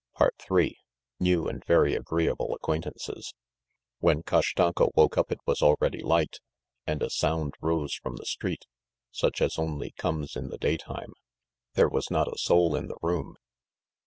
III 0.51 0.79
New 1.19 1.47
and 1.47 1.63
Very 1.63 1.93
Agreeable 1.93 2.55
Acquaintances 2.55 3.35
When 3.99 4.23
Kashtanka 4.23 4.87
woke 4.95 5.15
up 5.15 5.31
it 5.31 5.37
was 5.45 5.61
already 5.61 6.01
light, 6.01 6.39
and 6.87 7.03
a 7.03 7.11
sound 7.11 7.53
rose 7.61 7.93
from 7.93 8.15
the 8.15 8.25
street, 8.25 8.65
such 9.11 9.43
as 9.43 9.59
only 9.59 9.91
comes 9.91 10.35
in 10.35 10.49
the 10.49 10.57
day 10.57 10.77
time. 10.77 11.13
There 11.75 11.87
was 11.87 12.09
not 12.09 12.27
a 12.33 12.39
soul 12.39 12.75
in 12.75 12.87
the 12.87 12.97
room. 13.03 13.35